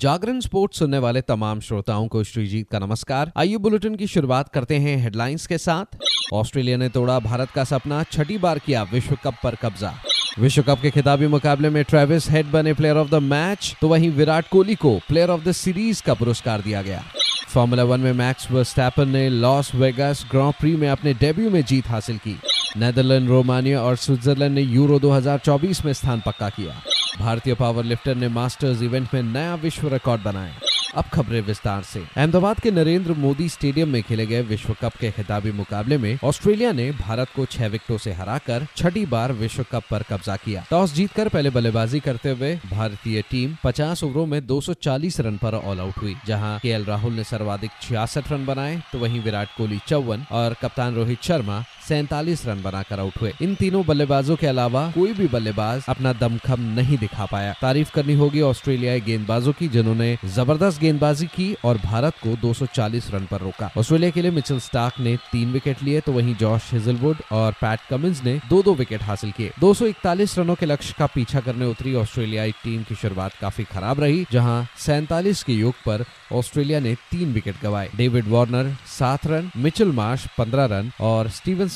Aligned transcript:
जागरण 0.00 0.40
sports 0.40 0.78
सुनने 0.78 0.98
वाले 0.98 1.20
तमाम 1.20 1.60
श्रोताओं 1.60 2.08
को 2.08 2.24
श्रीजीत 2.24 2.70
का 2.70 2.78
नमस्कार। 2.78 3.32
आइए 3.36 3.56
बुलेटिन 3.56 3.94
की 3.94 4.06
शुरुआत 4.06 4.48
करते 4.48 4.76
हैं 4.76 4.96
हेडलाइंस 4.96 5.46
के 5.46 5.58
साथ। 5.58 5.98
ऑस्ट्रेलिया 6.32 6.76
ने 6.76 6.88
तोड़ा 6.88 7.18
भारत 7.18 7.50
का 7.50 7.64
सपना, 7.64 8.02
छठी 8.02 8.38
बार 8.38 8.58
किया 8.58 8.82
विश्व 8.82 9.16
कप 9.24 9.34
पर 9.44 9.54
कब्जा। 9.54 9.94
विश्व 10.38 10.62
कप 10.62 10.78
के 10.82 10.90
खिताबी 10.90 11.26
मुकाबले 11.26 11.70
में 11.70 11.84
ट्रेविस 11.84 12.30
हेड 12.30 12.46
बने 12.46 12.74
प्लेयर 12.74 12.96
ऑफ़ 12.96 13.10
द 13.10 13.14
मैच 13.14 13.76
तो 13.80 13.88
वहीं 13.88 14.10
विराट 14.10 14.48
कोहली 14.48 14.74
को 14.74 15.00
प्लेयर 15.08 15.30
ऑफ़ 15.30 15.44
द 15.44 15.52
सीरीज़ 15.52 16.02
का 16.02 16.14
पुरस्कार 16.14 16.60
दिया 16.60 16.82
गया। 16.82 17.02
फॉर्मूला 17.48 17.84
वन 17.84 18.00
में 18.00 18.12
मैक्स 18.12 18.50
वर्स्टैपन 18.50 19.08
ने 19.08 19.28
लॉस 19.28 19.74
वेगास 19.74 20.26
ग्रां 20.30 20.52
प्री 20.52 20.76
में 20.76 20.88
अपने 20.88 21.14
डेब्यू 21.14 21.50
में 21.50 21.64
जीत 21.64 21.88
हासिल 21.88 22.16
की। 22.16 22.40
नेदरलैंड, 22.76 23.28
रोमानिया 23.28 23.82
और 23.82 23.96
स्विट्जरलैंड 23.96 24.54
ने 24.54 24.62
यूरो 24.62 24.98
2024 24.98 25.84
में 25.84 25.92
स्थान 25.92 26.22
पक्का 26.26 26.48
किया। 26.48 26.82
भारतीय 27.20 27.54
पावर 27.54 27.84
लिफ्टर 27.84 28.14
ने 28.14 28.28
मास्टर्स 28.30 28.82
इवेंट 28.82 29.14
में 29.14 29.22
नया 29.22 29.54
विश्व 29.62 29.88
रिकॉर्ड 29.88 30.22
बनाया। 30.22 30.54
अब 30.94 31.04
खबरें 31.04 31.40
विस्तार 31.40 31.82
से। 31.82 32.00
अहमदाबाद 32.16 32.60
के 32.60 32.70
नरेंद्र 32.70 33.12
मोदी 33.14 33.48
स्टेडियम 33.48 33.88
में 33.88 34.02
खेले 34.02 34.26
गए 34.26 34.40
विश्व 34.42 34.74
कप 34.80 34.94
के 35.00 35.10
खिताबी 35.10 35.52
मुकाबले 35.52 35.98
में 35.98 36.18
ऑस्ट्रेलिया 36.24 36.70
ने 36.72 36.90
भारत 36.92 37.28
को 37.36 37.44
छह 37.46 37.66
विकेटों 37.66 37.98
से 37.98 38.12
हराकर 38.12 38.66
छठी 38.76 39.04
बार 39.06 39.32
विश्व 39.32 39.64
कप 39.72 39.82
पर 39.90 40.02
कब्जा 40.02 40.36
किया। 40.36 40.64
टॉस 40.70 40.94
जीतकर 40.94 41.28
पहले 41.28 41.50
बल्लेबाजी 41.50 42.00
करते 42.00 42.30
हुए 42.30 42.54
भारतीय 42.70 43.22
टीम 43.30 43.54
50 43.64 44.04
ओवरों 44.04 44.26
में 44.26 44.40
240 44.46 45.20
रन 45.20 45.36
पर 45.36 45.54
ऑल 45.54 45.80
आउट 45.80 45.98
हुई, 45.98 46.16
जहाँ 46.26 46.58
के 46.58 46.76
राहुल 46.84 47.12
ने 47.12 47.24
सर्वाधिक 47.24 47.70
छियासठ 47.82 48.32
रन 48.32 48.46
बनाए 48.46 48.82
तो 48.92 48.98
वहीं 48.98 49.20
विराट 49.20 49.56
कोहली 49.56 49.78
चौवन 49.88 50.24
और 50.32 50.56
कप्तान 50.62 50.94
रोहित 50.94 51.22
शर्मा 51.22 51.62
सैतालीस 51.90 52.46
रन 52.46 52.62
बनाकर 52.62 53.00
आउट 53.00 53.20
हुए। 53.20 53.32
इन 53.42 53.54
तीनों 53.54 53.84
बल्लेबाजों 53.86 54.34
के 54.36 54.46
अलावा 54.46 54.82
कोई 54.90 55.12
भी 55.12 55.26
बल्लेबाज 55.28 55.84
अपना 55.88 56.12
दमखम 56.12 56.60
नहीं 56.74 56.98
दिखा 56.98 57.24
पाया। 57.26 57.54
तारीफ़ 57.62 57.90
करनी 57.94 58.14
होगी 58.14 58.40
ऑस्ट्रेलियाई 58.40 59.00
गेंदबाजों 59.00 59.52
की, 59.52 59.68
जिन्होंने 59.68 60.18
ज़बरदस्त 60.26 60.80
गेंदबाजी 60.80 61.26
की 61.26 61.54
और 61.64 61.78
भारत 61.78 62.14
को 62.22 62.34
240 62.36 63.10
रन 63.10 63.26
पर 63.30 63.40
रोका। 63.40 63.70
ऑस्ट्रेलिया 63.78 64.10
के 64.10 64.22
लिए 64.22 64.30
मिचेल 64.30 64.60
स्टार्क 64.60 65.00
ने 65.00 65.16
तीन 65.32 65.52
विकेट 65.52 65.82
लिए 65.82 66.00
तो 66.00 66.12
वहीं 66.12 66.34
जॉश 66.34 66.72
हिजलवुड 66.72 67.22
और 67.32 67.52
पैट 67.60 67.80
कमिंस 67.90 68.22
ने 68.24 68.38
दो 68.48 68.62
दो 68.62 68.74
विकेट 68.74 69.02
हासिल 69.02 69.32
किए। 69.32 69.50
241 69.60 70.38
रनों 70.38 70.54
के 70.54 70.66
लक्ष्य 70.66 70.94
का 70.98 71.06
पीछा 71.06 71.40
करने 71.40 71.66
उतरी 71.66 71.94
ऑस्ट्रेलियाई 71.94 72.52
टीम 72.64 72.82
की 72.82 72.94
शुरुआत 72.94 73.34
काफ़ी 73.40 73.64
खराब 73.64 74.00
रही, 74.00 74.24
जहाँ 74.32 74.66
सैतालीस 74.78 75.42
के 75.42 75.52
योग 75.52 75.74
पर 75.86 76.04
ऑस्ट्रेलिया 76.32 76.80
ने 76.80 76.94
तीन 77.10 77.32
विकेट 77.32 77.56
गंवाए। 77.62 77.90
डेविड 77.96 78.28
वार्नर 78.28 78.74
सात 78.88 79.26
रन, 79.26 79.50
मिचेल 79.56 79.92
मार्श 79.92 80.26
पंद्रह 80.38 80.64
रन 80.70 80.90
और 81.00 81.28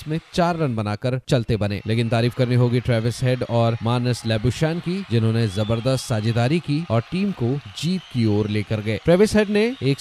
में 0.08 0.18
चार 0.34 0.56
रन 0.56 0.74
बनाकर 0.76 1.20
चलते 1.28 1.56
बने। 1.56 1.80
लेकिन 1.86 2.08
तारीफ़ 2.08 2.34
करनी 2.34 2.54
होगी 2.54 2.80
ट्रेविस 2.80 3.22
हेड 3.22 3.42
और 3.50 3.76
मानस 3.82 4.22
लेबुशान 4.26 4.78
की, 4.78 5.04
जिन्होंने 5.10 5.46
ज़बरदस्त 5.48 6.04
साझेदारी 6.04 6.58
की 6.60 6.84
और 6.90 7.00
टीम 7.12 7.30
को 7.32 7.48
जीत 7.78 8.00
की 8.12 8.24
ओर 8.26 8.48
लेकर 8.48 8.80
गए। 8.80 8.98
ट्रेविस 9.04 9.34
हेड 9.36 9.50
ने 9.50 9.64
एक 9.82 9.98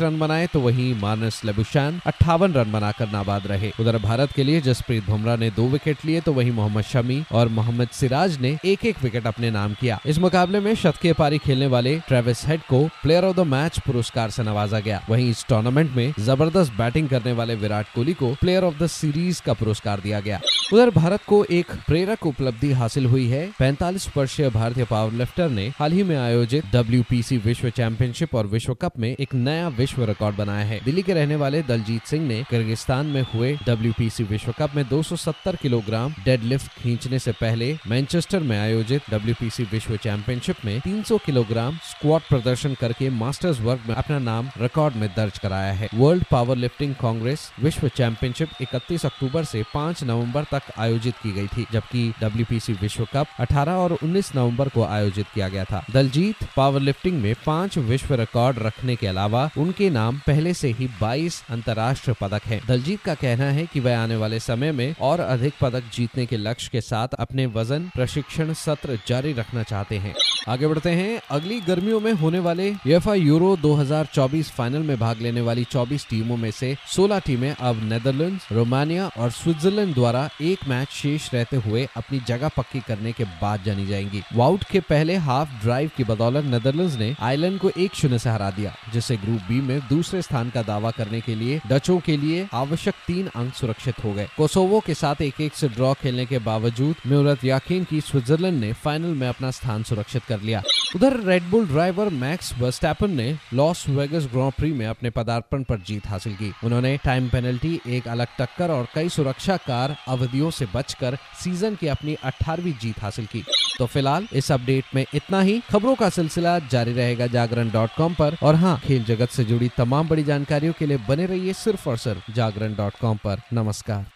रन 0.00 0.18
बनाए 0.18 0.46
तो 0.46 0.60
वही 0.60 0.92
मानस 0.94 1.40
लेबुशान 1.44 2.00
अट्ठावन 2.06 2.52
रन 2.52 2.72
बनाकर 2.72 3.08
नाबाद 3.08 3.46
रहे। 3.46 3.72
उधर 3.80 3.98
भारत 3.98 4.32
के 4.32 4.44
लिए 4.44 4.60
जसप्रीत 4.60 5.06
बुमराह 5.06 5.36
ने 5.36 5.50
दो 5.50 5.66
विकेट 5.68 6.04
लिए 6.04 6.20
तो 6.20 6.32
वही 6.32 6.50
मोहम्मद 6.50 6.84
शमी 6.84 7.22
और 7.32 7.48
मोहम्मद 7.48 7.88
सिराज 7.88 8.38
ने 8.40 8.56
एक 8.64 8.84
एक 8.84 9.02
विकेट 9.02 9.26
अपने 9.26 9.50
नाम 9.50 9.74
किया। 9.74 9.98
इस 10.06 10.18
मुकाबले 10.18 10.60
में 10.60 10.74
शतकीय 10.74 11.12
पारी 11.12 11.38
खेलने 11.38 11.66
वाले 11.66 11.98
ट्रेविस 12.08 12.46
हेड 12.46 12.60
को 12.60 12.84
प्लेयर 13.02 13.24
ऑफ़ 13.24 13.36
द 13.36 13.40
मैच 13.46 13.78
पुरस्कार 13.78 14.30
से 14.30 14.42
नवाजा 14.42 14.80
गया। 14.80 15.02
वहीं 15.10 15.30
इस 15.30 15.44
टूर्नामेंट 15.48 15.90
में 15.96 16.12
ज़बरदस्त 16.20 16.72
बैटिंग 16.72 17.08
करने 17.08 17.32
वाले 17.32 17.54
विराट 17.54 17.86
कोहली 17.94 18.12
को 18.14 18.34
प्लेयर 18.34 18.64
ऑफ़ 18.64 18.78
द 18.78 18.86
सीरीज़ 18.86 19.22
का 19.32 19.52
पुरस्कार 19.52 20.00
दिया 20.00 20.20
गया। 20.20 20.40
उधर 20.72 20.90
भारत 20.90 21.20
को 21.26 21.44
एक 21.44 21.72
प्रेरक 21.86 22.26
उपलब्धि 22.26 22.70
हासिल 22.72 23.06
हुई 23.06 23.26
है। 23.28 23.42
45 23.60 24.06
वर्षीय 24.16 24.48
भारतीय 24.50 24.84
पावर 24.84 25.12
लिफ्टर 25.12 25.48
ने 25.48 25.66
हाल 25.78 25.92
ही 25.92 26.02
में 26.02 26.16
आयोजित 26.16 26.64
WPC 26.74 27.38
विश्व 27.44 27.68
चैंपियनशिप 27.70 28.34
और 28.34 28.46
विश्व 28.46 28.74
कप 28.74 28.98
में 28.98 29.08
एक 29.10 29.34
नया 29.34 29.68
विश्व 29.68 30.04
रिकॉर्ड 30.04 30.36
बनाया 30.36 30.64
है। 30.64 30.80
दिल्ली 30.84 31.02
के 31.02 31.14
रहने 31.14 31.36
वाले 31.36 31.62
दलजीत 31.62 32.06
सिंह 32.06 32.26
ने 32.28 32.42
किर्गिस्तान 32.50 33.06
में 33.06 33.20
हुए 33.34 33.52
WPC 33.68 34.28
विश्व 34.30 34.52
कप 34.58 34.76
में 34.76 34.84
270 34.88 35.56
किलोग्राम 35.56 36.14
डेडलिफ्ट 36.24 36.72
खींचने 36.72 37.18
से 37.18 37.32
पहले 37.32 37.72
मैनचेस्टर 37.86 38.40
में 38.40 38.58
आयोजित 38.58 39.10
WPC 39.10 39.70
विश्व 39.72 39.96
चैंपियनशिप 39.96 40.64
में 40.64 40.80
300 40.80 41.18
किलोग्राम 41.26 41.76
स्क्वाट 41.90 42.28
प्रदर्शन 42.28 42.74
करके 42.74 43.10
मास्टर्स 43.10 43.60
वर्ग 43.60 43.88
में 43.88 43.94
अपना 43.94 44.18
नाम 44.20 44.50
रिकॉर्ड 44.60 44.96
में 44.96 45.08
दर्ज 45.16 45.38
कराया 45.38 45.72
है। 45.72 45.88
वर्ल्ड 45.94 46.24
पावर 46.30 46.56
लिफ्टिंग 46.56 46.94
कांग्रेस 46.94 47.50
विश्व 47.60 47.88
चैंपियनशिप 47.88 48.62
इकतीस 48.62 49.06
अक्टूबर 49.06 49.44
से 49.44 49.64
5 49.74 50.04
नवंबर 50.04 50.44
तक 50.44 50.62
आयोजित 50.78 51.14
की 51.22 51.32
गई 51.32 51.46
थी 51.46 51.66
जबकि 51.72 52.14
डब्ल्यूपीसी 52.20 52.72
विश्व 52.72 53.04
कप 53.04 53.26
18 53.40 53.72
और 53.72 53.92
19 53.92 54.32
नवंबर 54.36 54.68
को 54.68 54.84
आयोजित 54.84 55.26
किया 55.34 55.48
गया 55.48 55.64
था। 55.64 55.84
दलजीत 55.90 56.36
पावर 56.56 56.80
लिफ्टिंग 56.80 57.22
में 57.22 57.34
पाँच 57.46 57.78
विश्व 57.78 58.14
रिकॉर्ड 58.14 58.58
रखने 58.58 58.96
के 58.96 59.06
अलावा 59.06 59.50
उनके 59.58 59.90
नाम 59.90 60.18
पहले 60.26 60.54
से 60.54 60.72
ही 60.72 60.88
22 61.00 61.42
अंतर्राष्ट्रीय 61.50 62.16
पदक 62.20 62.42
हैं। 62.46 62.60
दलजीत 62.68 63.02
का 63.02 63.14
कहना 63.14 63.44
है 63.44 63.66
कि 63.66 63.80
वह 63.80 63.98
आने 63.98 64.16
वाले 64.16 64.40
समय 64.40 64.72
में 64.72 64.94
और 65.00 65.20
अधिक 65.20 65.54
पदक 65.60 65.82
जीतने 65.94 66.26
के 66.26 66.36
लक्ष्य 66.36 66.68
के 66.72 66.80
साथ 66.80 67.08
अपने 67.08 67.46
वज़न 67.46 67.90
प्रशिक्षण 67.94 68.52
सत्र 68.52 68.98
जारी 69.08 69.32
रखना 69.32 69.62
चाहते 69.62 69.98
हैं। 69.98 70.14
आगे 70.48 70.66
बढ़ते 70.66 70.90
हैं। 70.90 71.20
अगली 71.30 71.60
गर्मियों 71.60 72.00
में 72.00 72.12
होने 72.12 72.38
वाले 72.38 72.68
यूएफए 72.68 73.16
यूरो 73.16 73.56
2024 73.56 74.50
फाइनल 74.50 74.78
में 74.78 74.98
भाग 74.98 75.20
लेने 75.20 75.40
वाली 75.40 75.64
24 75.64 76.06
टीमों 76.10 76.36
में 76.36 76.50
से 76.50 76.76
16 76.88 77.18
टीमें 77.18 77.56
अब 77.60 77.80
नेदरलैंड्स, 77.84 78.52
रोमानिया 78.52 79.10
और 79.18 79.30
स्विट्जरलैंड 79.30 79.94
द्वारा 79.94 80.28
एक 80.44 80.68
मैच 80.68 80.88
शेष 80.88 81.34
रहते 81.34 81.56
हुए 81.56 81.86
अपनी 81.96 82.20
जगह 82.28 82.48
पक्की 82.48 82.80
करने 82.80 83.12
के 83.12 83.24
बाद 83.24 83.62
जानी 83.64 83.86
जाएँगी। 83.86 84.22
वाउट 84.34 84.64
के 84.64 84.80
पहले 84.80 85.16
हाफ़ 85.16 85.48
ड्राइव 85.62 85.90
की 85.96 86.04
बदौलत 86.04 86.44
नेदरलैंड्स 86.44 86.96
ने 86.96 87.14
आयरलैंड 87.20 87.58
को 87.58 87.70
एक 87.78 87.94
शून्य 87.94 88.18
से 88.18 88.30
हरा 88.30 88.50
दिया, 88.50 88.74
जिससे 88.92 89.16
ग्रुप 89.16 89.40
बी 89.48 89.60
में 89.60 89.80
दूसरे 89.88 90.22
स्थान 90.22 90.50
का 90.50 90.62
दावा 90.62 90.90
करने 90.90 91.20
के 91.20 91.34
लिए, 91.34 91.60
डचों 91.66 91.98
के 92.00 92.16
लिए 92.16 92.48
आवश्यक 92.52 92.94
तीन 93.06 93.26
अंक 93.26 93.54
सुरक्षित 93.54 94.04
हो 94.04 94.12
गए। 94.12 94.28
कोसोवो 94.36 94.80
के 94.80 94.94
साथ 94.94 95.22
एक 95.22 95.40
एक 95.40 95.54
से 95.54 95.68
ड्रॉ 95.68 95.94
खेलने 95.94 96.26
के 96.26 96.38
बावजूद 96.38 96.96
म्यूरत 97.06 97.44
याकीन 97.44 97.84
की 97.84 98.00
स्विट्जरलैंड 98.00 98.60
ने 98.60 98.72
फाइनल 98.72 99.14
में 99.14 99.28
अपना 99.28 99.50
स्थान 99.50 99.82
सुरक्षित 99.82 100.24
कर 100.24 100.40
लिया। 100.40 100.62
उधर 100.96 101.20
Red Bull 101.20 101.66
driver 101.66 102.08
Max 102.08 102.52
Verstappen 102.58 103.10
ने 103.10 103.38
लॉस 103.54 103.88
वेगस 103.88 104.28
ग्रॉ 104.32 104.50
प्री 104.50 104.72
में 104.72 104.86
अपने 104.86 105.10
पदार्पण 105.10 105.62
पर 105.62 105.78
जीत 105.78 106.06
हासिल 106.06 106.34
की। 106.34 106.52
उन्होंने 106.64 106.96
टाइम 107.04 107.28
पेनल्टी 107.28 107.80
एक 107.86 108.08
अलग 108.08 108.26
टक्कर 108.38 108.70
और 108.70 108.86
कई 108.94 109.08
सुरक्षा 109.08 109.56
कार 109.56 109.96
अवधियों 110.34 110.50
से 110.50 110.66
बचकर 110.74 111.16
सीज़न 111.42 111.74
की 111.74 111.86
अपनी 111.86 112.14
18वीं 112.24 112.72
जीत 112.82 113.00
हासिल 113.02 113.26
की। 113.26 113.44
तो 113.78 113.86
फ़िलहाल 113.86 114.26
इस 114.32 114.50
अपडेट 114.52 114.84
में 114.94 115.04
इतना 115.14 115.40
ही। 115.40 115.60
खबरों 115.70 115.94
का 115.94 116.08
सिलसिला 116.08 116.58
जारी 116.70 116.92
रहेगा 116.92 117.26
जागरण 117.26 117.70
डॉट 117.70 117.90
कॉम 117.98 118.14
पर। 118.14 118.36
और 118.42 118.54
हाँ 118.54 118.78
खेल 118.78 119.04
जगत 119.04 119.30
से 119.30 119.44
जुड़ी 119.44 119.70
तमाम 119.76 120.08
बड़ी 120.08 120.24
जानकारियों 120.24 120.72
के 120.78 120.86
लिए 120.86 120.98
बने 121.08 121.26
रहिए 121.26 121.52
सिर्फ़ 121.54 121.88
और 121.88 121.96
सिर्फ़ 121.98 122.32
जागरण 122.32 122.74
डॉट 122.74 122.98
कॉम 123.00 123.16
पर। 123.16 123.40
नमस्कार। 123.52 124.13